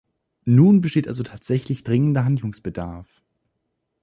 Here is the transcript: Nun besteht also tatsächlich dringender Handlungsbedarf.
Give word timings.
Nun 0.47 0.81
besteht 0.81 1.07
also 1.07 1.21
tatsächlich 1.21 1.83
dringender 1.83 2.25
Handlungsbedarf. 2.25 3.21